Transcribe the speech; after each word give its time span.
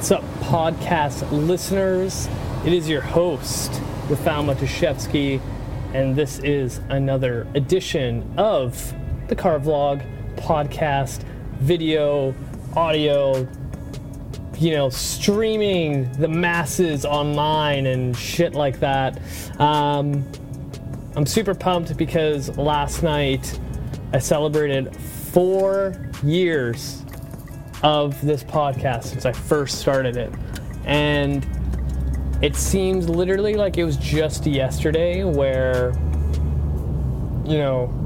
What's 0.00 0.12
up, 0.12 0.24
podcast 0.40 1.30
listeners? 1.30 2.26
It 2.64 2.72
is 2.72 2.88
your 2.88 3.02
host, 3.02 3.70
Rafal 4.08 4.46
Matuszewski, 4.46 5.42
and 5.92 6.16
this 6.16 6.38
is 6.38 6.78
another 6.88 7.46
edition 7.54 8.26
of 8.38 8.94
the 9.28 9.36
Car 9.36 9.58
Vlog 9.58 10.02
podcast, 10.36 11.22
video, 11.58 12.34
audio, 12.74 13.46
you 14.56 14.70
know, 14.70 14.88
streaming 14.88 16.10
the 16.12 16.28
masses 16.28 17.04
online 17.04 17.84
and 17.84 18.16
shit 18.16 18.54
like 18.54 18.80
that. 18.80 19.20
Um, 19.60 20.26
I'm 21.14 21.26
super 21.26 21.54
pumped 21.54 21.98
because 21.98 22.56
last 22.56 23.02
night 23.02 23.60
I 24.14 24.18
celebrated 24.18 24.96
four 24.96 25.94
years 26.24 27.04
of 27.82 28.20
this 28.20 28.44
podcast 28.44 29.04
since 29.04 29.24
I 29.24 29.32
first 29.32 29.78
started 29.78 30.16
it. 30.16 30.32
And 30.84 31.46
it 32.42 32.56
seems 32.56 33.08
literally 33.08 33.54
like 33.54 33.78
it 33.78 33.84
was 33.84 33.96
just 33.96 34.46
yesterday 34.46 35.24
where, 35.24 35.92
you 37.44 37.58
know, 37.58 37.96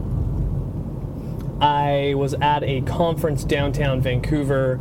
I 1.61 2.15
was 2.17 2.35
at 2.35 2.63
a 2.65 2.81
conference 2.83 3.45
downtown 3.45 4.01
Vancouver 4.01 4.73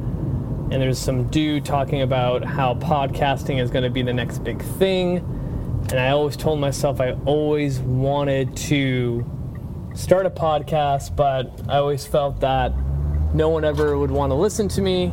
and 0.71 0.81
there's 0.81 0.97
some 0.97 1.29
dude 1.29 1.65
talking 1.65 2.01
about 2.01 2.43
how 2.43 2.73
podcasting 2.75 3.61
is 3.61 3.69
going 3.69 3.83
to 3.83 3.91
be 3.91 4.01
the 4.01 4.13
next 4.13 4.43
big 4.43 4.61
thing. 4.61 5.17
And 5.91 5.99
I 5.99 6.09
always 6.09 6.35
told 6.35 6.59
myself 6.59 6.99
I 6.99 7.11
always 7.25 7.79
wanted 7.79 8.57
to 8.57 9.23
start 9.93 10.25
a 10.25 10.31
podcast, 10.31 11.15
but 11.15 11.51
I 11.69 11.77
always 11.77 12.07
felt 12.07 12.39
that 12.39 12.73
no 13.33 13.49
one 13.49 13.65
ever 13.65 13.97
would 13.97 14.11
want 14.11 14.31
to 14.31 14.35
listen 14.35 14.67
to 14.69 14.81
me. 14.81 15.11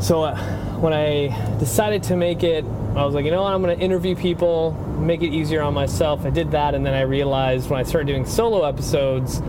So 0.00 0.22
uh, 0.22 0.36
when 0.76 0.92
I 0.92 1.58
decided 1.58 2.02
to 2.04 2.16
make 2.16 2.42
it, 2.42 2.64
I 2.94 3.04
was 3.04 3.14
like, 3.14 3.24
you 3.24 3.30
know 3.30 3.42
what, 3.42 3.52
I'm 3.52 3.62
going 3.62 3.76
to 3.76 3.84
interview 3.84 4.14
people, 4.14 4.72
make 4.98 5.22
it 5.22 5.32
easier 5.32 5.62
on 5.62 5.74
myself. 5.74 6.24
I 6.24 6.30
did 6.30 6.50
that, 6.52 6.74
and 6.74 6.84
then 6.84 6.94
I 6.94 7.02
realized 7.02 7.70
when 7.70 7.80
I 7.80 7.82
started 7.82 8.06
doing 8.06 8.26
solo 8.26 8.64
episodes, 8.64 9.40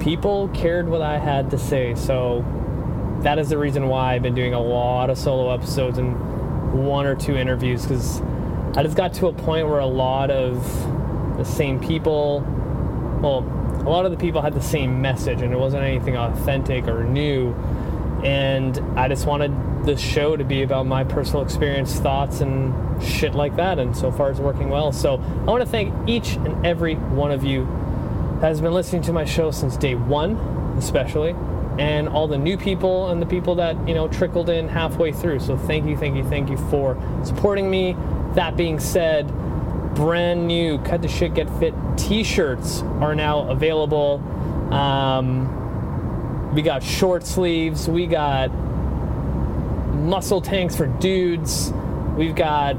people 0.00 0.48
cared 0.48 0.88
what 0.88 1.02
I 1.02 1.18
had 1.18 1.50
to 1.50 1.58
say. 1.58 1.94
So 1.94 2.44
that 3.22 3.38
is 3.38 3.48
the 3.48 3.58
reason 3.58 3.88
why 3.88 4.14
I've 4.14 4.22
been 4.22 4.34
doing 4.34 4.54
a 4.54 4.60
lot 4.60 5.10
of 5.10 5.18
solo 5.18 5.52
episodes 5.52 5.98
and 5.98 6.16
one 6.72 7.06
or 7.06 7.14
two 7.14 7.36
interviews 7.36 7.82
because 7.82 8.20
I 8.76 8.82
just 8.82 8.96
got 8.96 9.14
to 9.14 9.26
a 9.26 9.32
point 9.32 9.68
where 9.68 9.78
a 9.78 9.86
lot 9.86 10.30
of 10.30 10.64
the 11.36 11.44
same 11.44 11.78
people, 11.78 12.40
well, 13.22 13.42
a 13.84 13.88
lot 13.90 14.04
of 14.04 14.12
the 14.12 14.16
people 14.16 14.40
had 14.40 14.54
the 14.54 14.62
same 14.62 15.02
message 15.02 15.42
and 15.42 15.52
it 15.52 15.58
wasn't 15.58 15.82
anything 15.82 16.16
authentic 16.16 16.86
or 16.86 17.04
new. 17.04 17.52
And 18.22 18.78
I 18.96 19.08
just 19.08 19.26
wanted 19.26 19.52
the 19.84 19.96
show 19.96 20.36
to 20.36 20.44
be 20.44 20.62
about 20.62 20.86
my 20.86 21.02
personal 21.02 21.42
experience, 21.42 21.98
thoughts, 21.98 22.40
and 22.40 23.02
shit 23.02 23.34
like 23.34 23.56
that. 23.56 23.80
And 23.80 23.96
so 23.96 24.12
far, 24.12 24.30
it's 24.30 24.38
working 24.38 24.68
well. 24.68 24.92
So 24.92 25.14
I 25.14 25.44
want 25.44 25.62
to 25.64 25.68
thank 25.68 26.08
each 26.08 26.34
and 26.34 26.64
every 26.64 26.94
one 26.94 27.32
of 27.32 27.42
you 27.42 27.64
that 28.40 28.48
has 28.48 28.60
been 28.60 28.72
listening 28.72 29.02
to 29.02 29.12
my 29.12 29.24
show 29.24 29.50
since 29.50 29.76
day 29.76 29.96
one, 29.96 30.36
especially, 30.78 31.34
and 31.78 32.08
all 32.08 32.28
the 32.28 32.38
new 32.38 32.56
people 32.56 33.08
and 33.10 33.20
the 33.20 33.26
people 33.26 33.56
that 33.56 33.88
you 33.88 33.94
know 33.94 34.06
trickled 34.06 34.48
in 34.48 34.68
halfway 34.68 35.10
through. 35.10 35.40
So 35.40 35.56
thank 35.56 35.86
you, 35.86 35.96
thank 35.96 36.16
you, 36.16 36.24
thank 36.24 36.48
you 36.48 36.56
for 36.70 36.96
supporting 37.24 37.70
me. 37.70 37.96
That 38.34 38.56
being 38.56 38.78
said, 38.78 39.28
brand 39.94 40.46
new 40.46 40.78
Cut 40.78 41.02
the 41.02 41.08
Shit 41.08 41.34
Get 41.34 41.48
Fit 41.58 41.74
t-shirts 41.96 42.82
are 43.00 43.14
now 43.14 43.48
available. 43.50 44.18
Um, 44.72 46.54
we 46.54 46.62
got 46.62 46.82
short 46.82 47.26
sleeves. 47.26 47.88
We 47.88 48.06
got 48.06 48.48
muscle 49.94 50.40
tanks 50.40 50.76
for 50.76 50.86
dudes. 50.86 51.72
We've 52.16 52.34
got 52.34 52.76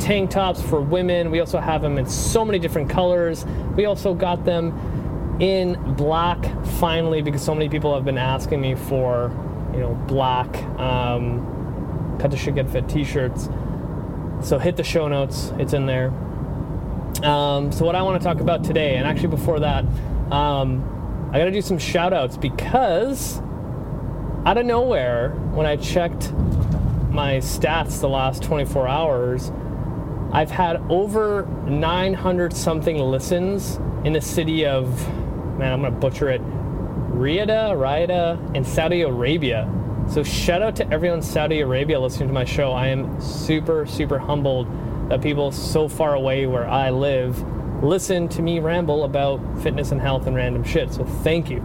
tank 0.00 0.30
tops 0.30 0.60
for 0.60 0.80
women. 0.80 1.30
We 1.30 1.40
also 1.40 1.60
have 1.60 1.82
them 1.82 1.98
in 1.98 2.06
so 2.06 2.44
many 2.44 2.58
different 2.58 2.90
colors. 2.90 3.44
We 3.76 3.84
also 3.84 4.14
got 4.14 4.44
them 4.44 5.38
in 5.40 5.94
black 5.94 6.44
finally 6.78 7.22
because 7.22 7.42
so 7.42 7.54
many 7.54 7.68
people 7.68 7.94
have 7.94 8.04
been 8.04 8.18
asking 8.18 8.60
me 8.60 8.74
for, 8.74 9.30
you 9.72 9.80
know, 9.80 9.94
black 10.06 10.56
um, 10.78 12.16
cut 12.20 12.30
the 12.30 12.36
shit 12.36 12.54
get 12.54 12.68
fit 12.68 12.88
t-shirts. 12.88 13.48
So 14.42 14.58
hit 14.58 14.76
the 14.76 14.84
show 14.84 15.06
notes. 15.08 15.52
It's 15.58 15.72
in 15.72 15.86
there. 15.86 16.12
Um, 17.22 17.70
so 17.70 17.84
what 17.84 17.94
I 17.94 18.02
want 18.02 18.20
to 18.20 18.26
talk 18.26 18.40
about 18.40 18.64
today, 18.64 18.96
and 18.96 19.06
actually 19.06 19.28
before 19.28 19.60
that, 19.60 19.84
um, 20.32 21.28
I 21.32 21.38
got 21.38 21.44
to 21.44 21.50
do 21.50 21.62
some 21.62 21.78
shout 21.78 22.12
outs 22.12 22.36
because 22.36 23.40
out 24.44 24.58
of 24.58 24.66
nowhere, 24.66 25.30
when 25.52 25.66
I 25.66 25.76
checked 25.76 26.32
my 27.10 27.36
stats 27.36 28.00
the 28.00 28.08
last 28.08 28.42
24 28.42 28.88
hours, 28.88 29.52
I've 30.32 30.50
had 30.50 30.76
over 30.90 31.46
900 31.66 32.52
something 32.54 32.98
listens 32.98 33.76
in 34.04 34.14
the 34.14 34.20
city 34.20 34.66
of, 34.66 35.08
man, 35.58 35.72
I'm 35.72 35.80
going 35.80 35.92
to 35.92 35.98
butcher 36.00 36.28
it, 36.28 36.40
Riyadh, 37.12 37.48
Riyadh, 37.48 38.56
in 38.56 38.64
Saudi 38.64 39.02
Arabia. 39.02 39.70
So 40.08 40.24
shout 40.24 40.62
out 40.62 40.74
to 40.76 40.90
everyone 40.90 41.18
in 41.18 41.22
Saudi 41.22 41.60
Arabia 41.60 42.00
listening 42.00 42.28
to 42.28 42.34
my 42.34 42.44
show. 42.44 42.72
I 42.72 42.88
am 42.88 43.20
super, 43.20 43.86
super 43.86 44.18
humbled 44.18 44.66
that 45.08 45.20
people 45.20 45.52
so 45.52 45.88
far 45.88 46.14
away 46.14 46.46
where 46.46 46.68
I 46.68 46.90
live 46.90 47.42
listen 47.82 48.28
to 48.28 48.42
me 48.42 48.60
ramble 48.60 49.04
about 49.04 49.40
fitness 49.60 49.90
and 49.90 50.00
health 50.00 50.26
and 50.26 50.36
random 50.36 50.62
shit. 50.64 50.92
So 50.92 51.04
thank 51.04 51.50
you. 51.50 51.60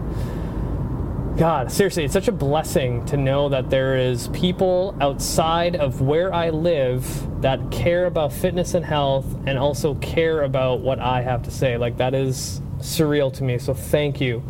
God, 1.38 1.72
seriously, 1.72 2.04
it's 2.04 2.14
such 2.14 2.28
a 2.28 2.32
blessing 2.32 3.06
to 3.06 3.18
know 3.18 3.50
that 3.50 3.70
there 3.70 3.96
is 3.96 4.28
people 4.30 4.98
outside 5.00 5.76
of 5.76 6.02
where 6.02 6.34
I 6.34 6.50
live 6.50 7.42
that 7.44 7.70
care 7.70 8.08
about 8.08 8.34
fitness 8.34 8.74
and 8.74 8.84
health 8.84 9.26
and 9.46 9.60
also 9.60 9.94
care 9.96 10.42
about 10.42 10.80
what 10.80 10.98
I 11.00 11.22
have 11.22 11.44
to 11.44 11.52
say. 11.52 11.78
Like 11.78 11.98
that 11.98 12.16
is 12.16 12.60
surreal 12.80 13.32
to 13.34 13.44
me. 13.44 13.60
So 13.60 13.76
thank 13.76 14.20
you. 14.20 14.44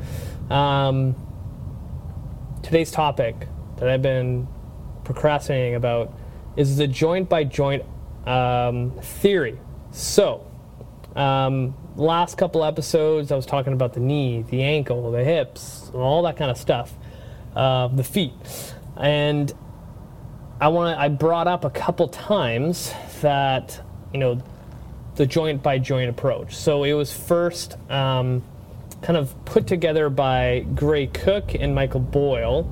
Um, 0.49 1.15
today's 2.63 2.91
topic 2.91 3.49
that 3.77 3.89
I've 3.89 4.01
been 4.01 4.47
procrastinating 5.03 5.75
about 5.75 6.13
is 6.55 6.77
the 6.77 6.87
joint 6.87 7.27
by 7.27 7.43
joint 7.43 7.83
um, 8.27 8.91
theory. 9.01 9.57
So, 9.91 10.45
um, 11.15 11.73
last 11.95 12.37
couple 12.37 12.63
episodes, 12.63 13.31
I 13.31 13.35
was 13.35 13.45
talking 13.45 13.73
about 13.73 13.93
the 13.93 13.99
knee, 13.99 14.43
the 14.49 14.61
ankle, 14.61 15.11
the 15.11 15.23
hips, 15.23 15.89
all 15.93 16.21
that 16.23 16.37
kind 16.37 16.51
of 16.51 16.57
stuff, 16.57 16.93
uh, 17.55 17.87
the 17.87 18.03
feet, 18.03 18.33
and 18.97 19.51
I 20.59 20.67
want 20.67 20.99
I 20.99 21.07
brought 21.07 21.47
up 21.47 21.65
a 21.65 21.69
couple 21.69 22.07
times 22.09 22.93
that 23.21 23.81
you 24.13 24.19
know 24.19 24.41
the 25.15 25.25
joint 25.25 25.63
by 25.63 25.79
joint 25.79 26.09
approach. 26.09 26.55
So 26.55 26.83
it 26.83 26.93
was 26.93 27.11
first 27.11 27.77
um, 27.89 28.43
kind 29.01 29.17
of 29.17 29.33
put 29.45 29.65
together 29.65 30.09
by 30.09 30.65
Gray 30.75 31.07
Cook 31.07 31.55
and 31.55 31.73
Michael 31.73 32.01
Boyle, 32.01 32.71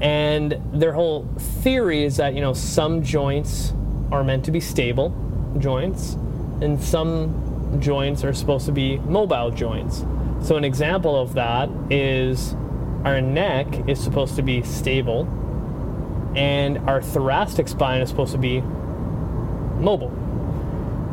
and 0.00 0.58
their 0.72 0.92
whole 0.92 1.26
theory 1.62 2.04
is 2.04 2.16
that 2.18 2.34
you 2.34 2.40
know 2.40 2.54
some 2.54 3.02
joints 3.02 3.72
are 4.10 4.24
meant 4.24 4.44
to 4.46 4.50
be 4.50 4.60
stable 4.60 5.14
joints, 5.58 6.14
and 6.60 6.82
some 6.82 7.78
joints 7.80 8.24
are 8.24 8.32
supposed 8.32 8.66
to 8.66 8.72
be 8.72 8.98
mobile 8.98 9.50
joints. 9.50 10.04
So, 10.42 10.56
an 10.56 10.64
example 10.64 11.20
of 11.20 11.34
that 11.34 11.68
is 11.90 12.54
our 13.04 13.20
neck 13.20 13.88
is 13.88 14.02
supposed 14.02 14.36
to 14.36 14.42
be 14.42 14.62
stable, 14.62 15.22
and 16.36 16.78
our 16.88 17.02
thoracic 17.02 17.68
spine 17.68 18.00
is 18.00 18.08
supposed 18.08 18.32
to 18.32 18.38
be 18.38 18.60
mobile. 18.60 20.12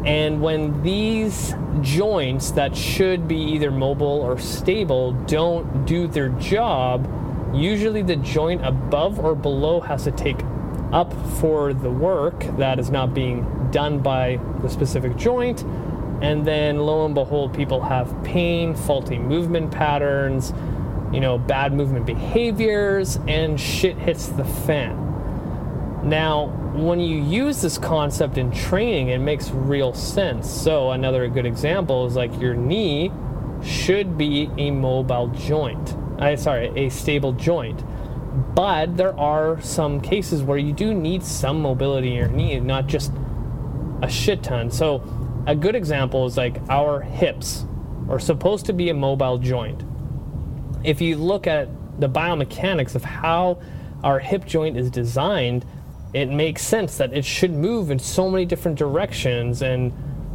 And 0.06 0.42
when 0.42 0.84
these 0.84 1.56
joints 1.82 2.52
that 2.52 2.78
should 2.78 3.28
be 3.28 3.38
either 3.38 3.72
mobile 3.72 4.22
or 4.22 4.38
stable 4.38 5.14
don't 5.26 5.86
do 5.86 6.08
their 6.08 6.30
job, 6.30 7.10
usually 7.56 8.04
the 8.04 8.16
joint 8.18 8.64
above 8.64 9.20
or 9.20 9.34
below 9.34 9.80
has 9.80 10.04
to 10.04 10.12
take 10.12 10.38
up 10.92 11.14
for 11.40 11.74
the 11.74 11.90
work 11.90 12.40
that 12.58 12.80
is 12.80 12.90
not 12.90 13.14
being 13.14 13.70
done 13.72 14.00
by 14.00 14.40
the 14.62 14.70
specific 14.70 15.16
joint. 15.18 15.64
And 16.22 16.46
then 16.46 16.78
lo 16.78 17.06
and 17.06 17.14
behold, 17.14 17.54
people 17.54 17.82
have 17.82 18.24
pain, 18.24 18.74
faulty 18.74 19.20
movement 19.20 19.72
patterns, 19.72 20.54
you 21.12 21.20
know, 21.20 21.38
bad 21.38 21.74
movement 21.74 22.06
behaviors, 22.06 23.18
and 23.28 23.60
shit 23.60 23.98
hits 23.98 24.28
the 24.28 24.46
fan. 24.46 25.06
Now, 26.04 26.48
when 26.76 27.00
you 27.00 27.22
use 27.22 27.62
this 27.62 27.78
concept 27.78 28.38
in 28.38 28.52
training, 28.52 29.10
it 29.10 29.20
makes 29.20 29.50
real 29.50 29.94
sense. 29.94 30.50
So, 30.50 30.92
another 30.92 31.28
good 31.28 31.46
example 31.46 32.06
is 32.06 32.16
like 32.16 32.40
your 32.40 32.54
knee 32.54 33.12
should 33.64 34.18
be 34.18 34.50
a 34.58 34.72
mobile 34.72 35.28
joint. 35.30 35.96
I 36.20 36.36
sorry, 36.36 36.72
a 36.76 36.90
stable 36.90 37.34
joint. 37.34 37.84
But 38.36 38.98
there 38.98 39.18
are 39.18 39.62
some 39.62 40.02
cases 40.02 40.44
where 40.44 40.58
you 40.58 40.74
do 40.74 40.94
need 40.94 41.24
some 41.24 41.62
mobility 41.62 42.10
in 42.10 42.16
your 42.16 42.28
knee, 42.28 42.60
not 42.60 42.88
just 42.88 43.12
a 44.02 44.10
shit 44.10 44.44
ton. 44.44 44.70
So, 44.70 45.04
a 45.48 45.56
good 45.56 45.76
example 45.76 46.26
is 46.26 46.36
like 46.36 46.60
our 46.70 47.02
hips 47.02 47.66
are 48.10 48.20
supposed 48.20 48.66
to 48.66 48.74
be 48.74 48.90
a 48.90 48.94
mobile 48.94 49.38
joint. 49.38 49.84
If 50.84 51.02
you 51.02 51.18
look 51.18 51.48
at 51.48 51.70
the 52.00 52.10
biomechanics 52.10 52.96
of 52.96 53.04
how 53.04 53.60
our 54.04 54.20
hip 54.20 54.46
joint 54.46 54.76
is 54.76 54.90
designed, 54.90 55.66
it 56.14 56.30
makes 56.30 56.62
sense 56.62 56.98
that 56.98 57.14
it 57.14 57.26
should 57.26 57.52
move 57.52 57.90
in 57.90 58.00
so 58.00 58.30
many 58.30 58.46
different 58.46 58.78
directions 58.78 59.62
and 59.62 59.94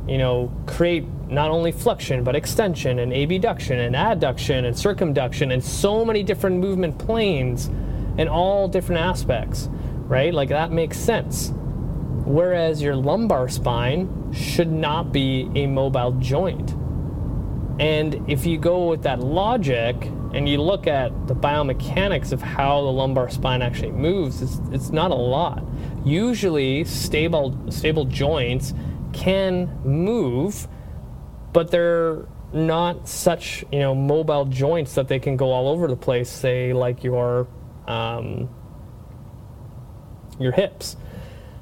you 0.08 0.18
know 0.18 0.50
create 0.66 1.04
not 1.28 1.50
only 1.50 1.70
flexion 1.70 2.24
but 2.24 2.34
extension 2.34 2.98
and 2.98 3.12
abduction 3.12 3.78
and 3.78 3.94
adduction 3.94 4.64
and 4.64 4.76
circumduction 4.76 5.52
and 5.52 5.62
so 5.62 6.04
many 6.04 6.22
different 6.22 6.56
movement 6.56 6.98
planes 6.98 7.70
in 8.20 8.28
all 8.28 8.68
different 8.68 9.00
aspects 9.00 9.68
right 10.06 10.34
like 10.34 10.50
that 10.50 10.70
makes 10.70 10.98
sense 10.98 11.52
whereas 12.24 12.82
your 12.82 12.94
lumbar 12.94 13.48
spine 13.48 14.32
should 14.32 14.70
not 14.70 15.12
be 15.12 15.50
a 15.54 15.66
mobile 15.66 16.12
joint 16.12 16.74
and 17.80 18.28
if 18.28 18.44
you 18.44 18.58
go 18.58 18.88
with 18.88 19.04
that 19.04 19.20
logic 19.20 19.96
and 20.34 20.46
you 20.46 20.60
look 20.60 20.86
at 20.86 21.26
the 21.26 21.34
biomechanics 21.34 22.30
of 22.30 22.42
how 22.42 22.82
the 22.82 22.90
lumbar 22.90 23.30
spine 23.30 23.62
actually 23.62 23.92
moves, 23.92 24.42
it's, 24.42 24.60
it's 24.70 24.90
not 24.90 25.10
a 25.10 25.14
lot. 25.14 25.64
Usually, 26.04 26.84
stable, 26.84 27.58
stable 27.70 28.04
joints 28.04 28.74
can 29.14 29.80
move, 29.82 30.68
but 31.54 31.70
they're 31.70 32.26
not 32.52 33.08
such 33.08 33.64
you 33.70 33.78
know 33.78 33.94
mobile 33.94 34.44
joints 34.44 34.94
that 34.96 35.06
they 35.06 35.18
can 35.18 35.36
go 35.36 35.50
all 35.50 35.68
over 35.68 35.88
the 35.88 35.96
place. 35.96 36.28
Say 36.28 36.74
like 36.74 37.02
your 37.02 37.46
um, 37.90 38.48
your 40.38 40.52
hips. 40.52 40.96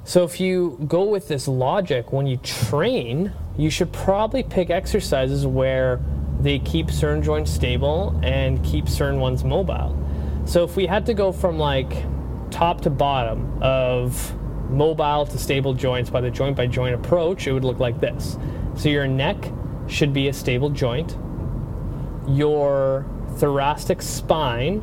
So 0.03 0.23
if 0.23 0.39
you 0.39 0.77
go 0.87 1.03
with 1.03 1.27
this 1.27 1.47
logic 1.47 2.11
when 2.11 2.25
you 2.27 2.37
train, 2.37 3.33
you 3.57 3.69
should 3.69 3.91
probably 3.91 4.43
pick 4.43 4.69
exercises 4.69 5.45
where 5.45 5.99
they 6.39 6.59
keep 6.59 6.89
certain 6.89 7.21
joints 7.21 7.51
stable 7.51 8.19
and 8.23 8.63
keep 8.63 8.87
certain 8.87 9.19
ones 9.19 9.43
mobile. 9.43 9.95
So 10.45 10.63
if 10.63 10.75
we 10.75 10.85
had 10.85 11.05
to 11.07 11.13
go 11.13 11.31
from 11.31 11.59
like 11.59 12.05
top 12.49 12.81
to 12.81 12.89
bottom 12.89 13.61
of 13.61 14.35
mobile 14.69 15.25
to 15.25 15.37
stable 15.37 15.73
joints 15.73 16.09
by 16.09 16.21
the 16.21 16.31
joint 16.31 16.55
by 16.55 16.67
joint 16.67 16.95
approach, 16.95 17.47
it 17.47 17.51
would 17.51 17.65
look 17.65 17.79
like 17.79 17.99
this. 17.99 18.37
So 18.75 18.89
your 18.89 19.07
neck 19.07 19.51
should 19.87 20.13
be 20.13 20.27
a 20.29 20.33
stable 20.33 20.69
joint. 20.69 21.17
Your 22.27 23.05
thoracic 23.37 24.01
spine 24.01 24.81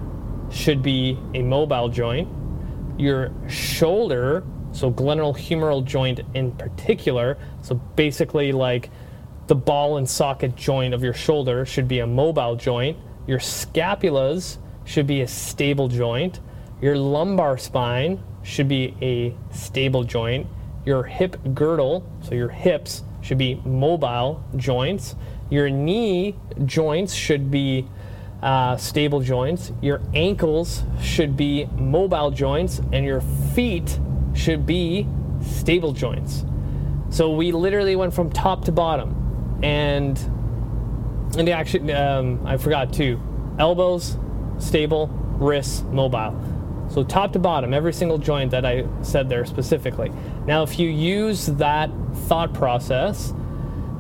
should 0.51 0.83
be 0.83 1.19
a 1.35 1.43
mobile 1.43 1.89
joint. 1.89 2.29
Your 2.99 3.33
shoulder 3.49 4.45
so 4.77 4.93
glenohumeral 4.93 5.85
joint 5.85 6.21
in 6.35 6.53
particular. 6.53 7.39
So 7.63 7.75
basically, 7.75 8.53
like 8.53 8.91
the 9.47 9.55
ball 9.55 9.97
and 9.97 10.09
socket 10.09 10.55
joint 10.55 10.93
of 10.93 11.03
your 11.03 11.15
shoulder 11.15 11.65
should 11.65 11.89
be 11.89 12.01
a 12.01 12.07
mobile 12.07 12.57
joint. 12.57 12.99
Your 13.27 13.39
scapulas 13.39 14.59
should 14.85 15.07
be 15.07 15.23
a 15.23 15.29
stable 15.29 15.89
joint. 15.89 16.41
Your 16.81 16.97
lumbar 16.99 17.57
spine 17.57 18.23
should 18.43 18.69
be 18.69 18.95
a 19.01 19.35
stable 19.55 20.05
joint. 20.05 20.47
Your 20.85 21.05
hip 21.05 21.37
girdle, 21.55 22.07
so 22.21 22.35
your 22.35 22.51
hips, 22.51 23.03
should 23.23 23.39
be 23.39 23.57
mobile 23.65 24.45
joints. 24.57 25.17
Your 25.51 25.71
knee 25.71 26.37
joints 26.65 27.15
should 27.15 27.51
be 27.51 27.89
uh, 28.43 28.77
stable 28.77 29.21
joints. 29.21 29.73
Your 29.81 30.01
ankles 30.15 30.85
should 31.01 31.37
be 31.37 31.67
mobile 31.77 32.31
joints, 32.31 32.81
and 32.93 33.05
your 33.05 33.21
feet 33.55 33.99
should 34.35 34.67
be 34.67 35.07
stable 35.41 35.93
joints. 35.93 36.45
So 37.11 37.31
we 37.35 37.53
literally 37.53 37.97
went 37.97 38.13
from 38.13 38.31
top 38.31 38.65
to 38.65 38.73
bottom, 38.73 39.61
and 39.63 40.19
and 41.39 41.49
actually 41.49 41.93
um, 41.93 42.47
I 42.47 42.57
forgot 42.57 42.93
too, 42.93 43.21
elbows 43.59 44.17
stable, 44.59 45.09
wrists 45.39 45.83
mobile. 45.91 46.35
So 46.89 47.03
top 47.03 47.33
to 47.33 47.39
bottom, 47.39 47.75
every 47.75 47.93
single 47.93 48.19
joint 48.19 48.53
that 48.53 48.65
I 48.65 48.87
said 49.03 49.29
there 49.29 49.45
specifically. 49.45 50.13
Now, 50.47 50.63
if 50.63 50.79
you 50.79 50.89
use 50.89 51.47
that 51.47 51.91
thought 52.29 52.55
process, 52.55 53.35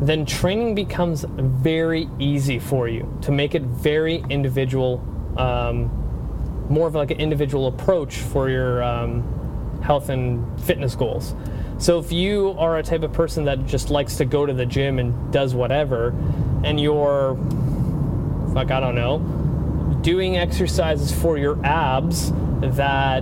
then 0.01 0.27
training 0.27 0.75
becomes 0.75 1.25
very 1.29 2.09
easy 2.19 2.59
for 2.59 2.89
you 2.89 3.19
to 3.23 3.33
make 3.33 3.55
it 3.55 3.63
very 3.63 4.25
individual, 4.29 5.03
um, 5.39 5.91
more 6.69 6.89
of 6.89 6.95
like 6.95 7.11
an 7.11 7.19
individual 7.19 7.67
approach 7.69 8.17
for 8.17 8.51
your 8.51 8.83
um, 8.83 9.81
health 9.83 10.09
and 10.09 10.61
fitness 10.63 10.95
goals. 10.95 11.35
So 11.79 11.99
if 11.99 12.13
you 12.13 12.55
are 12.59 12.79
a 12.79 12.83
type 12.83 13.03
of 13.03 13.13
person 13.13 13.45
that 13.45 13.67
just 13.67 13.91
likes 13.91 14.17
to 14.17 14.25
go 14.25 14.47
to 14.47 14.53
the 14.53 14.67
gym 14.67 14.99
and 14.99 15.33
does 15.33 15.55
whatever, 15.55 16.09
and 16.65 16.81
you're, 16.81 17.35
like, 18.55 18.71
I 18.71 18.81
don't 18.81 18.95
know, 18.95 19.19
doing 20.03 20.37
exercises 20.37 21.13
for 21.13 21.37
your 21.37 21.65
abs 21.65 22.33
that 22.61 23.21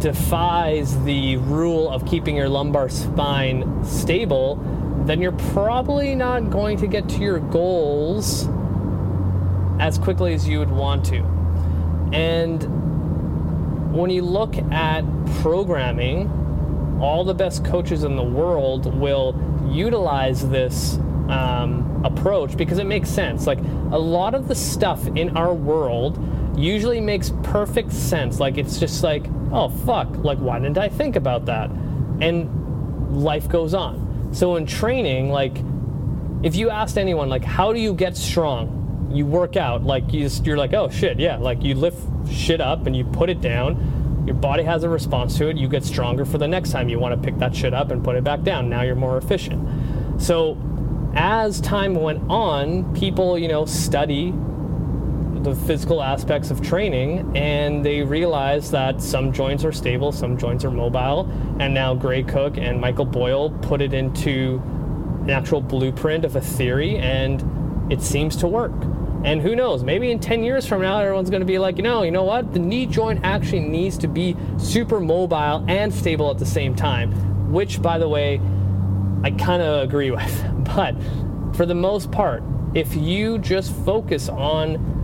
defies 0.00 1.02
the 1.04 1.36
rule 1.36 1.90
of 1.90 2.06
keeping 2.06 2.36
your 2.36 2.48
lumbar 2.48 2.88
spine 2.88 3.84
stable, 3.84 4.56
then 5.06 5.20
you're 5.20 5.32
probably 5.32 6.14
not 6.14 6.50
going 6.50 6.76
to 6.78 6.86
get 6.86 7.08
to 7.08 7.18
your 7.20 7.38
goals 7.38 8.48
as 9.80 9.98
quickly 9.98 10.32
as 10.34 10.46
you 10.46 10.58
would 10.58 10.70
want 10.70 11.04
to. 11.06 11.18
And 12.12 13.92
when 13.92 14.10
you 14.10 14.22
look 14.22 14.56
at 14.56 15.02
programming, 15.40 16.30
all 17.00 17.24
the 17.24 17.34
best 17.34 17.64
coaches 17.64 18.04
in 18.04 18.16
the 18.16 18.22
world 18.22 18.94
will 18.94 19.34
utilize 19.70 20.48
this 20.48 20.98
um, 21.28 22.02
approach 22.04 22.56
because 22.56 22.78
it 22.78 22.86
makes 22.86 23.08
sense. 23.08 23.46
Like 23.46 23.58
a 23.90 23.98
lot 23.98 24.34
of 24.34 24.48
the 24.48 24.54
stuff 24.54 25.06
in 25.08 25.36
our 25.36 25.52
world 25.52 26.18
usually 26.56 27.00
makes 27.00 27.32
perfect 27.42 27.92
sense. 27.92 28.38
Like 28.38 28.58
it's 28.58 28.78
just 28.78 29.02
like, 29.02 29.24
oh 29.50 29.68
fuck, 29.68 30.08
like 30.18 30.38
why 30.38 30.58
didn't 30.58 30.78
I 30.78 30.88
think 30.88 31.16
about 31.16 31.46
that? 31.46 31.70
And 32.20 33.22
life 33.22 33.48
goes 33.48 33.74
on. 33.74 34.01
So 34.32 34.56
in 34.56 34.66
training, 34.66 35.30
like 35.30 35.56
if 36.42 36.56
you 36.56 36.70
asked 36.70 36.98
anyone, 36.98 37.28
like 37.28 37.44
how 37.44 37.72
do 37.72 37.80
you 37.80 37.94
get 37.94 38.16
strong? 38.16 38.82
you 39.14 39.26
work 39.26 39.56
out 39.56 39.84
like 39.84 40.12
you 40.12 40.20
just, 40.20 40.46
you're 40.46 40.56
like 40.56 40.72
oh 40.72 40.88
shit 40.88 41.18
yeah 41.18 41.36
like 41.36 41.62
you 41.62 41.74
lift 41.74 42.00
shit 42.30 42.60
up 42.60 42.86
and 42.86 42.96
you 42.96 43.04
put 43.04 43.28
it 43.28 43.40
down. 43.40 44.24
Your 44.26 44.36
body 44.36 44.62
has 44.62 44.84
a 44.84 44.88
response 44.88 45.36
to 45.38 45.48
it. 45.48 45.56
You 45.56 45.68
get 45.68 45.84
stronger 45.84 46.24
for 46.24 46.38
the 46.38 46.46
next 46.46 46.70
time 46.70 46.88
you 46.88 46.98
want 47.00 47.20
to 47.20 47.20
pick 47.20 47.38
that 47.38 47.54
shit 47.54 47.74
up 47.74 47.90
and 47.90 48.04
put 48.04 48.14
it 48.14 48.22
back 48.22 48.42
down. 48.42 48.68
Now 48.68 48.82
you're 48.82 48.94
more 48.94 49.18
efficient. 49.18 49.68
So 50.22 50.56
as 51.14 51.60
time 51.60 51.94
went 51.94 52.22
on 52.30 52.94
people 52.94 53.36
you 53.36 53.48
know 53.48 53.66
study 53.66 54.32
the 55.42 55.54
physical 55.54 56.02
aspects 56.02 56.50
of 56.50 56.62
training 56.62 57.36
and 57.36 57.84
they 57.84 58.02
realized 58.02 58.70
that 58.72 59.00
some 59.02 59.32
joints 59.32 59.64
are 59.64 59.72
stable 59.72 60.12
some 60.12 60.38
joints 60.38 60.64
are 60.64 60.70
mobile 60.70 61.28
and 61.58 61.74
now 61.74 61.94
gray 61.94 62.22
cook 62.22 62.56
and 62.56 62.80
michael 62.80 63.04
boyle 63.04 63.50
put 63.62 63.80
it 63.80 63.92
into 63.92 64.62
an 65.22 65.30
actual 65.30 65.60
blueprint 65.60 66.24
of 66.24 66.36
a 66.36 66.40
theory 66.40 66.96
and 66.98 67.42
it 67.90 68.00
seems 68.00 68.36
to 68.36 68.46
work 68.46 68.72
and 69.24 69.40
who 69.40 69.54
knows, 69.54 69.84
maybe 69.84 70.10
in 70.10 70.18
10 70.18 70.42
years 70.42 70.66
from 70.66 70.82
now, 70.82 70.98
everyone's 70.98 71.30
going 71.30 71.42
to 71.42 71.46
be 71.46 71.58
like, 71.58 71.76
you 71.76 71.84
know, 71.84 72.02
you 72.02 72.10
know 72.10 72.24
what? 72.24 72.52
The 72.52 72.58
knee 72.58 72.86
joint 72.86 73.20
actually 73.22 73.60
needs 73.60 73.96
to 73.98 74.08
be 74.08 74.36
super 74.58 74.98
mobile 74.98 75.64
and 75.68 75.94
stable 75.94 76.28
at 76.30 76.38
the 76.38 76.46
same 76.46 76.74
time, 76.74 77.52
which, 77.52 77.80
by 77.80 77.98
the 77.98 78.08
way, 78.08 78.40
I 79.22 79.30
kind 79.30 79.62
of 79.62 79.84
agree 79.84 80.10
with. 80.18 80.44
But 80.64 80.96
for 81.54 81.66
the 81.66 81.74
most 81.74 82.10
part, 82.10 82.42
if 82.74 82.96
you 82.96 83.38
just 83.38 83.72
focus 83.84 84.28
on 84.28 85.01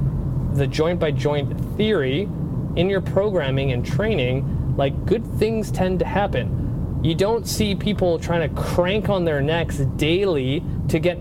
the 0.58 0.66
joint 0.66 1.00
by 1.00 1.10
joint 1.10 1.58
theory 1.76 2.28
in 2.76 2.88
your 2.88 3.00
programming 3.00 3.72
and 3.72 3.84
training, 3.84 4.76
like 4.76 5.06
good 5.06 5.26
things 5.38 5.70
tend 5.70 5.98
to 6.00 6.04
happen. 6.04 7.00
You 7.02 7.14
don't 7.14 7.46
see 7.46 7.74
people 7.74 8.18
trying 8.18 8.48
to 8.48 8.60
crank 8.60 9.08
on 9.08 9.24
their 9.24 9.40
necks 9.40 9.78
daily 9.78 10.62
to 10.88 10.98
get 10.98 11.18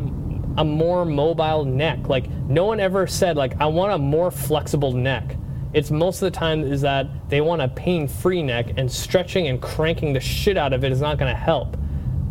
a 0.58 0.66
more 0.66 1.06
mobile 1.06 1.66
neck. 1.66 2.08
Like 2.08 2.30
no 2.30 2.66
one 2.66 2.80
ever 2.80 3.08
said 3.08 3.38
like 3.38 3.60
I 3.62 3.68
want 3.68 3.94
a 3.94 3.98
more 3.98 4.32
flexible 4.32 4.92
neck. 4.92 5.36
It's 5.74 5.92
most 5.92 6.22
of 6.22 6.32
the 6.32 6.38
time 6.38 6.64
is 6.64 6.82
that 6.82 7.08
they 7.30 7.42
want 7.42 7.62
a 7.62 7.68
pain-free 7.68 8.42
neck 8.42 8.74
and 8.78 8.92
stretching 8.92 9.48
and 9.48 9.62
cranking 9.62 10.14
the 10.14 10.20
shit 10.20 10.58
out 10.58 10.74
of 10.74 10.84
it 10.84 10.92
is 10.92 11.02
not 11.02 11.18
going 11.18 11.32
to 11.32 11.40
help. 11.40 11.78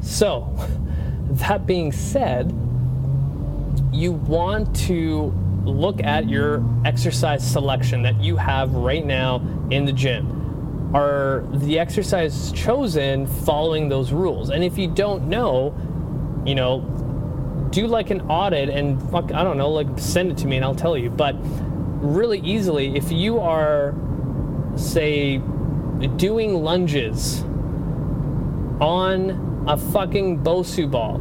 So, 0.00 0.52
that 1.30 1.66
being 1.66 1.92
said, 1.92 2.50
you 3.92 4.12
want 4.12 4.74
to 4.86 5.32
look 5.66 6.02
at 6.02 6.28
your 6.28 6.64
exercise 6.84 7.46
selection 7.46 8.02
that 8.02 8.20
you 8.22 8.36
have 8.36 8.72
right 8.74 9.04
now 9.04 9.36
in 9.70 9.84
the 9.84 9.92
gym. 9.92 10.92
Are 10.94 11.44
the 11.52 11.78
exercises 11.78 12.52
chosen 12.52 13.26
following 13.26 13.88
those 13.88 14.12
rules? 14.12 14.50
And 14.50 14.62
if 14.62 14.78
you 14.78 14.88
don't 14.88 15.28
know, 15.28 15.74
you 16.46 16.54
know, 16.54 16.80
do 17.70 17.86
like 17.86 18.10
an 18.10 18.22
audit 18.22 18.68
and 18.68 19.02
fuck, 19.10 19.32
I 19.32 19.42
don't 19.42 19.58
know, 19.58 19.70
like 19.70 19.88
send 19.98 20.30
it 20.30 20.38
to 20.38 20.46
me 20.46 20.56
and 20.56 20.64
I'll 20.64 20.74
tell 20.74 20.96
you. 20.96 21.10
But 21.10 21.34
really 22.00 22.38
easily, 22.40 22.96
if 22.96 23.10
you 23.10 23.40
are, 23.40 23.94
say, 24.76 25.38
doing 26.16 26.62
lunges 26.62 27.42
on 28.80 29.64
a 29.66 29.76
fucking 29.76 30.44
Bosu 30.44 30.88
ball, 30.90 31.16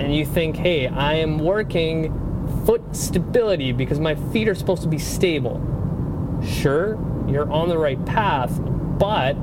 and 0.00 0.14
you 0.14 0.26
think, 0.26 0.56
hey, 0.56 0.88
I 0.88 1.14
am 1.14 1.38
working 1.38 2.23
foot 2.64 2.82
stability 2.94 3.72
because 3.72 4.00
my 4.00 4.14
feet 4.14 4.48
are 4.48 4.54
supposed 4.54 4.82
to 4.82 4.88
be 4.88 4.98
stable. 4.98 5.60
Sure, 6.44 6.98
you're 7.28 7.50
on 7.50 7.68
the 7.68 7.78
right 7.78 8.02
path, 8.06 8.58
but 8.98 9.36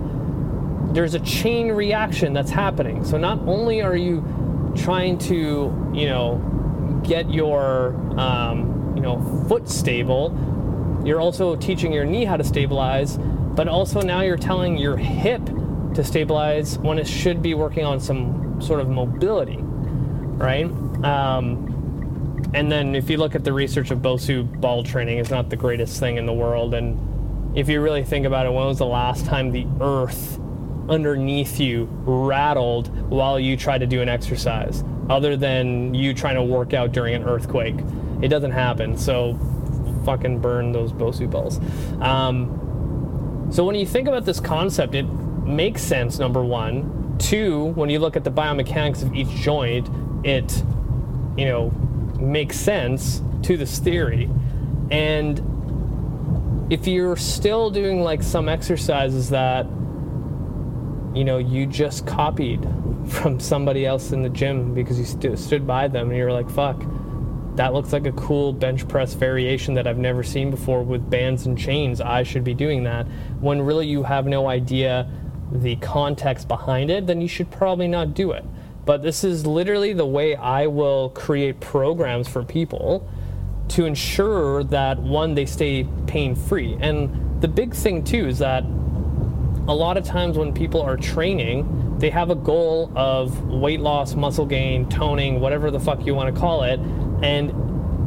there's 0.94 1.14
a 1.14 1.20
chain 1.20 1.72
reaction 1.72 2.34
that's 2.34 2.52
happening. 2.52 3.04
So 3.06 3.18
not 3.18 3.40
only 3.48 3.82
are 3.82 3.96
you 3.96 4.74
trying 4.76 5.18
to, 5.20 5.92
you 5.94 6.06
know, 6.08 7.02
get 7.04 7.32
your, 7.32 7.96
um, 8.20 8.94
you 8.96 9.02
know, 9.02 9.22
foot 9.48 9.70
stable, 9.70 10.36
you're 11.06 11.20
also 11.20 11.56
teaching 11.56 11.92
your 11.92 12.06
knee 12.06 12.26
how 12.26 12.38
to 12.38 12.44
stabilize, 12.44 13.18
but 13.18 13.68
also 13.68 14.02
now 14.02 14.22
you're 14.22 14.38
telling 14.38 14.78
your 14.78 14.98
hip 14.98 15.44
to 15.96 16.04
stabilize 16.04 16.78
when 16.80 17.00
it 17.00 17.08
should 17.08 17.42
be 17.42 17.54
working 17.54 17.86
on 17.86 18.00
some 18.00 18.62
sort 18.62 18.80
of 18.80 18.90
mobility, 18.90 19.58
right? 19.60 20.66
Um, 21.04 21.71
and 22.54 22.72
then 22.72 22.96
if 22.96 23.10
you 23.10 23.18
look 23.18 23.36
at 23.36 23.44
the 23.44 23.54
research 23.54 23.92
of 23.92 24.00
Bosu 24.00 24.60
ball 24.60 24.84
training, 24.84 25.18
it's 25.20 25.30
not 25.30 25.50
the 25.50 25.56
greatest 25.56 26.00
thing 26.00 26.18
in 26.18 26.26
the 26.26 26.34
world. 26.34 26.74
And 26.74 27.58
if 27.58 27.70
you 27.70 27.82
really 27.82 28.04
think 28.04 28.26
about 28.26 28.46
it, 28.46 28.52
when 28.52 28.66
was 28.66 28.80
the 28.80 28.86
last 28.86 29.26
time 29.26 29.52
the 29.52 29.66
earth 29.80 30.40
underneath 30.90 31.60
you 31.60 31.88
rattled 32.04 32.90
while 33.10 33.40
you 33.40 33.56
tried 33.56 33.80
to 33.80 33.88
do 33.88 34.02
an 34.02 34.10
exercise, 34.10 34.84
other 35.10 35.38
than 35.38 35.94
you 35.94 36.14
trying 36.14 36.36
to 36.36 36.44
work 36.44 36.74
out 36.74 36.92
during 36.92 37.16
an 37.16 37.24
earthquake? 37.24 37.76
It 38.22 38.28
doesn't 38.28 38.52
happen. 38.52 38.98
So 38.98 39.38
fucking 40.06 40.40
burn 40.40 40.72
those 40.72 40.92
Bosu 40.92 41.30
balls. 41.30 41.60
Um, 42.02 43.48
so 43.52 43.64
when 43.64 43.76
you 43.76 43.86
think 43.86 44.08
about 44.08 44.26
this 44.26 44.40
concept, 44.40 44.96
it 44.96 45.04
makes 45.04 45.82
sense, 45.82 46.20
number 46.20 46.44
one. 46.44 47.16
Two, 47.18 47.66
when 47.76 47.90
you 47.90 48.00
look 48.00 48.16
at 48.16 48.24
the 48.24 48.32
biomechanics 48.32 49.04
of 49.04 49.14
each 49.14 49.30
joint, 49.30 49.90
it, 50.24 50.64
you 51.38 51.46
know, 51.46 51.72
makes 52.22 52.60
sense 52.60 53.22
to 53.44 53.58
this 53.58 53.80
theory. 53.80 54.30
And 54.92 55.40
if 56.72 56.88
you're 56.88 57.18
still 57.18 57.70
doing 57.70 58.02
like 58.02 58.24
some 58.24 58.48
exercises 58.48 59.30
that, 59.32 59.66
you 61.14 61.24
know, 61.26 61.38
you 61.38 61.66
just 61.66 62.06
copied 62.06 62.68
from 63.08 63.40
somebody 63.40 63.86
else 63.86 64.12
in 64.12 64.22
the 64.22 64.30
gym 64.30 64.74
because 64.74 64.98
you 64.98 65.06
st- 65.06 65.38
stood 65.40 65.68
by 65.68 65.88
them 65.88 66.10
and 66.10 66.18
you're 66.18 66.32
like, 66.32 66.50
fuck, 66.50 66.82
that 67.56 67.74
looks 67.74 67.92
like 67.92 68.06
a 68.06 68.12
cool 68.14 68.54
bench 68.54 68.88
press 68.88 69.14
variation 69.14 69.74
that 69.74 69.88
I've 69.88 69.98
never 69.98 70.24
seen 70.24 70.50
before 70.50 70.84
with 70.84 71.10
bands 71.10 71.46
and 71.46 71.58
chains. 71.58 72.00
I 72.00 72.24
should 72.24 72.44
be 72.44 72.54
doing 72.54 72.84
that. 72.86 73.06
When 73.40 73.62
really 73.62 73.88
you 73.88 74.04
have 74.04 74.26
no 74.26 74.48
idea 74.48 75.10
the 75.52 75.76
context 75.78 76.48
behind 76.48 76.90
it, 76.90 77.08
then 77.08 77.20
you 77.20 77.28
should 77.28 77.52
probably 77.52 77.88
not 77.88 78.14
do 78.14 78.32
it. 78.32 78.46
But 78.86 79.04
this 79.04 79.24
is 79.24 79.46
literally 79.46 79.94
the 79.94 80.06
way 80.06 80.36
I 80.36 80.68
will 80.68 81.10
create 81.10 81.60
programs 81.60 82.28
for 82.28 82.44
people 82.44 83.08
to 83.70 83.86
ensure 83.86 84.64
that 84.66 85.00
one, 85.00 85.34
they 85.34 85.46
stay 85.46 85.88
pain 86.08 86.36
free. 86.36 86.78
And 86.82 87.42
the 87.42 87.48
big 87.48 87.74
thing 87.74 88.04
too 88.04 88.28
is 88.28 88.40
that 88.40 88.64
a 88.64 89.74
lot 89.74 89.98
of 89.98 90.04
times 90.04 90.38
when 90.38 90.54
people 90.54 90.82
are 90.82 90.98
training, 90.98 91.98
they 92.00 92.10
have 92.10 92.32
a 92.32 92.36
goal 92.36 92.92
of 92.96 93.44
weight 93.46 93.80
loss, 93.80 94.16
muscle 94.16 94.46
gain, 94.46 94.90
toning, 94.90 95.40
whatever 95.40 95.70
the 95.72 95.80
fuck 95.80 96.06
you 96.06 96.16
want 96.16 96.34
to 96.34 96.40
call 96.40 96.64
it. 96.64 96.80
And 97.22 97.52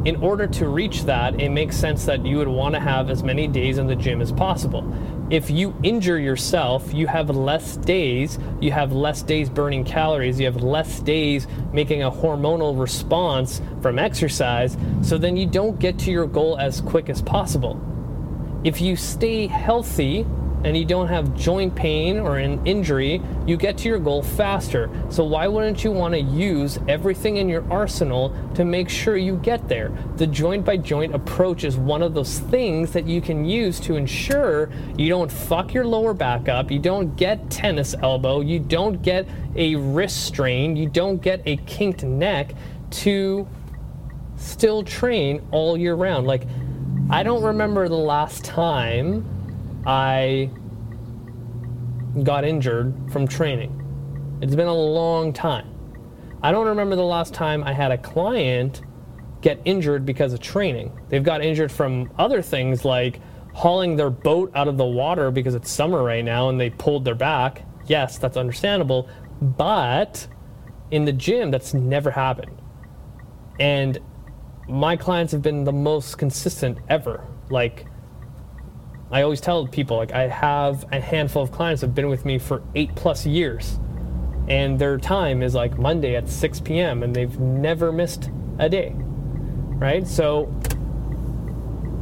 in 0.06 0.16
order 0.16 0.46
to 0.46 0.68
reach 0.68 1.04
that, 1.04 1.40
it 1.40 1.48
makes 1.48 1.76
sense 1.76 2.04
that 2.04 2.26
you 2.26 2.36
would 2.38 2.48
want 2.48 2.74
to 2.74 2.80
have 2.80 3.08
as 3.08 3.22
many 3.22 3.46
days 3.46 3.78
in 3.78 3.86
the 3.86 3.96
gym 3.96 4.20
as 4.20 4.32
possible. 4.32 4.82
If 5.30 5.50
you 5.50 5.74
injure 5.82 6.18
yourself, 6.18 6.92
you 6.92 7.06
have 7.06 7.30
less 7.30 7.78
days, 7.78 8.38
you 8.60 8.72
have 8.72 8.92
less 8.92 9.22
days 9.22 9.48
burning 9.48 9.82
calories, 9.82 10.38
you 10.38 10.44
have 10.44 10.62
less 10.62 11.00
days 11.00 11.46
making 11.72 12.02
a 12.02 12.10
hormonal 12.10 12.78
response 12.78 13.62
from 13.80 13.98
exercise, 13.98 14.76
so 15.00 15.16
then 15.16 15.34
you 15.34 15.46
don't 15.46 15.78
get 15.78 15.98
to 16.00 16.10
your 16.10 16.26
goal 16.26 16.58
as 16.58 16.82
quick 16.82 17.08
as 17.08 17.22
possible. 17.22 17.80
If 18.64 18.82
you 18.82 18.96
stay 18.96 19.46
healthy, 19.46 20.26
and 20.64 20.76
you 20.76 20.84
don't 20.84 21.08
have 21.08 21.36
joint 21.36 21.74
pain 21.74 22.18
or 22.18 22.38
an 22.38 22.66
injury, 22.66 23.20
you 23.46 23.56
get 23.56 23.76
to 23.78 23.88
your 23.88 23.98
goal 23.98 24.22
faster. 24.22 24.90
So, 25.10 25.24
why 25.24 25.46
wouldn't 25.46 25.84
you 25.84 25.92
want 25.92 26.14
to 26.14 26.20
use 26.20 26.78
everything 26.88 27.36
in 27.36 27.48
your 27.48 27.70
arsenal 27.70 28.34
to 28.54 28.64
make 28.64 28.88
sure 28.88 29.16
you 29.16 29.36
get 29.36 29.68
there? 29.68 29.92
The 30.16 30.26
joint 30.26 30.64
by 30.64 30.78
joint 30.78 31.14
approach 31.14 31.64
is 31.64 31.76
one 31.76 32.02
of 32.02 32.14
those 32.14 32.38
things 32.38 32.92
that 32.92 33.06
you 33.06 33.20
can 33.20 33.44
use 33.44 33.78
to 33.80 33.96
ensure 33.96 34.70
you 34.96 35.08
don't 35.08 35.30
fuck 35.30 35.74
your 35.74 35.84
lower 35.84 36.14
back 36.14 36.48
up, 36.48 36.70
you 36.70 36.78
don't 36.78 37.14
get 37.16 37.50
tennis 37.50 37.94
elbow, 38.02 38.40
you 38.40 38.58
don't 38.58 39.02
get 39.02 39.28
a 39.56 39.76
wrist 39.76 40.24
strain, 40.24 40.76
you 40.76 40.88
don't 40.88 41.20
get 41.20 41.42
a 41.44 41.56
kinked 41.58 42.02
neck 42.02 42.54
to 42.90 43.46
still 44.36 44.82
train 44.82 45.42
all 45.50 45.76
year 45.76 45.94
round. 45.94 46.26
Like, 46.26 46.46
I 47.10 47.22
don't 47.22 47.42
remember 47.42 47.88
the 47.88 47.96
last 47.96 48.44
time 48.44 49.33
I 49.86 50.50
got 52.22 52.44
injured 52.44 52.94
from 53.12 53.26
training. 53.26 54.38
It's 54.40 54.54
been 54.54 54.68
a 54.68 54.74
long 54.74 55.32
time. 55.32 55.70
I 56.42 56.52
don't 56.52 56.66
remember 56.66 56.96
the 56.96 57.02
last 57.02 57.34
time 57.34 57.64
I 57.64 57.72
had 57.72 57.90
a 57.90 57.98
client 57.98 58.82
get 59.40 59.60
injured 59.64 60.06
because 60.06 60.32
of 60.32 60.40
training. 60.40 60.92
They've 61.08 61.22
got 61.22 61.42
injured 61.42 61.70
from 61.70 62.10
other 62.18 62.40
things 62.40 62.84
like 62.84 63.20
hauling 63.52 63.96
their 63.96 64.10
boat 64.10 64.50
out 64.54 64.68
of 64.68 64.76
the 64.76 64.84
water 64.84 65.30
because 65.30 65.54
it's 65.54 65.70
summer 65.70 66.02
right 66.02 66.24
now 66.24 66.48
and 66.48 66.60
they 66.60 66.70
pulled 66.70 67.04
their 67.04 67.14
back. 67.14 67.62
Yes, 67.86 68.18
that's 68.18 68.36
understandable. 68.36 69.08
But 69.40 70.26
in 70.90 71.04
the 71.04 71.12
gym, 71.12 71.50
that's 71.50 71.74
never 71.74 72.10
happened. 72.10 72.60
And 73.60 73.98
my 74.68 74.96
clients 74.96 75.32
have 75.32 75.42
been 75.42 75.64
the 75.64 75.72
most 75.72 76.18
consistent 76.18 76.78
ever. 76.88 77.26
Like, 77.50 77.86
I 79.10 79.22
always 79.22 79.40
tell 79.40 79.66
people 79.66 79.96
like 79.96 80.12
I 80.12 80.28
have 80.28 80.84
a 80.92 81.00
handful 81.00 81.42
of 81.42 81.52
clients 81.52 81.80
that 81.80 81.88
have 81.88 81.94
been 81.94 82.08
with 82.08 82.24
me 82.24 82.38
for 82.38 82.62
eight 82.74 82.94
plus 82.94 83.26
years, 83.26 83.78
and 84.48 84.78
their 84.78 84.98
time 84.98 85.42
is 85.42 85.54
like 85.54 85.78
Monday 85.78 86.16
at 86.16 86.28
6 86.28 86.60
p.m. 86.60 87.02
and 87.02 87.14
they've 87.14 87.38
never 87.38 87.92
missed 87.92 88.30
a 88.58 88.68
day, 88.68 88.92
right? 88.94 90.06
So 90.06 90.52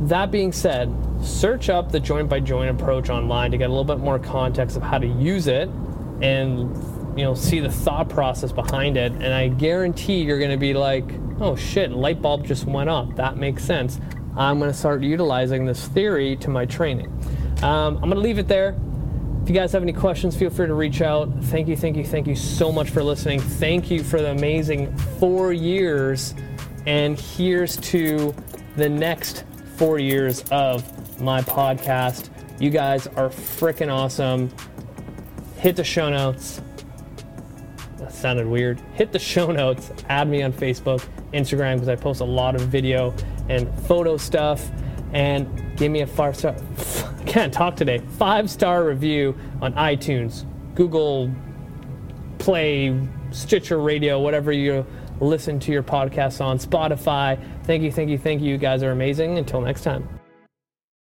that 0.02 0.30
being 0.30 0.52
said, 0.52 0.92
search 1.22 1.68
up 1.68 1.92
the 1.92 2.00
joint 2.00 2.28
by 2.28 2.40
joint 2.40 2.70
approach 2.70 3.10
online 3.10 3.52
to 3.52 3.58
get 3.58 3.66
a 3.66 3.72
little 3.72 3.84
bit 3.84 3.98
more 3.98 4.18
context 4.18 4.76
of 4.76 4.82
how 4.82 4.98
to 4.98 5.06
use 5.06 5.46
it 5.46 5.68
and 6.20 6.76
you 7.18 7.24
know 7.24 7.34
see 7.34 7.60
the 7.60 7.70
thought 7.70 8.08
process 8.08 8.52
behind 8.52 8.96
it 8.96 9.12
and 9.12 9.34
i 9.34 9.48
guarantee 9.48 10.22
you're 10.22 10.38
going 10.38 10.50
to 10.50 10.56
be 10.56 10.72
like 10.72 11.04
oh 11.40 11.54
shit 11.54 11.90
light 11.90 12.22
bulb 12.22 12.44
just 12.46 12.64
went 12.64 12.88
off 12.88 13.14
that 13.16 13.36
makes 13.36 13.64
sense 13.64 14.00
I'm 14.36 14.58
going 14.58 14.70
to 14.70 14.76
start 14.76 15.02
utilizing 15.02 15.66
this 15.66 15.88
theory 15.88 16.36
to 16.36 16.50
my 16.50 16.64
training. 16.64 17.08
Um, 17.62 17.96
I'm 17.96 18.10
going 18.10 18.14
to 18.14 18.20
leave 18.20 18.38
it 18.38 18.48
there. 18.48 18.74
If 19.42 19.48
you 19.48 19.54
guys 19.54 19.72
have 19.72 19.82
any 19.82 19.92
questions, 19.92 20.36
feel 20.36 20.50
free 20.50 20.68
to 20.68 20.74
reach 20.74 21.02
out. 21.02 21.28
Thank 21.44 21.68
you, 21.68 21.76
thank 21.76 21.96
you, 21.96 22.04
thank 22.04 22.26
you 22.26 22.36
so 22.36 22.70
much 22.70 22.90
for 22.90 23.02
listening. 23.02 23.40
Thank 23.40 23.90
you 23.90 24.02
for 24.02 24.20
the 24.20 24.30
amazing 24.30 24.96
four 25.18 25.52
years. 25.52 26.34
And 26.86 27.18
here's 27.18 27.76
to 27.78 28.34
the 28.76 28.88
next 28.88 29.44
four 29.76 29.98
years 29.98 30.44
of 30.50 31.20
my 31.20 31.40
podcast. 31.42 32.30
You 32.60 32.70
guys 32.70 33.06
are 33.08 33.28
freaking 33.28 33.92
awesome. 33.92 34.50
Hit 35.56 35.76
the 35.76 35.84
show 35.84 36.08
notes. 36.08 36.62
That 37.98 38.12
sounded 38.12 38.46
weird. 38.46 38.80
Hit 38.94 39.12
the 39.12 39.18
show 39.18 39.50
notes. 39.50 39.92
Add 40.08 40.28
me 40.28 40.42
on 40.42 40.52
Facebook, 40.52 41.06
Instagram, 41.32 41.74
because 41.74 41.88
I 41.88 41.96
post 41.96 42.20
a 42.20 42.24
lot 42.24 42.54
of 42.54 42.62
video 42.62 43.14
and 43.52 43.68
photo 43.86 44.16
stuff. 44.16 44.70
And 45.12 45.76
give 45.76 45.92
me 45.92 46.00
a 46.00 46.06
five 46.06 46.36
star, 46.36 46.56
can't 47.26 47.52
talk 47.52 47.76
today, 47.76 47.98
five 48.18 48.50
star 48.50 48.84
review 48.84 49.36
on 49.60 49.74
iTunes, 49.74 50.44
Google 50.74 51.30
Play, 52.38 52.98
Stitcher 53.30 53.78
Radio, 53.78 54.20
whatever 54.20 54.52
you 54.52 54.86
listen 55.20 55.60
to 55.60 55.72
your 55.72 55.82
podcasts 55.82 56.40
on, 56.40 56.58
Spotify. 56.58 57.38
Thank 57.64 57.82
you, 57.82 57.92
thank 57.92 58.10
you, 58.10 58.18
thank 58.18 58.42
you. 58.42 58.50
You 58.50 58.58
guys 58.58 58.82
are 58.82 58.90
amazing. 58.90 59.38
Until 59.38 59.60
next 59.60 59.82
time. 59.82 60.21